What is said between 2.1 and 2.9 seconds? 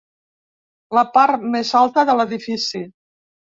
de l'edifici.